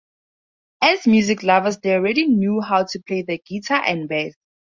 [0.81, 4.33] As music lovers they already knew how to play the guitar and bass.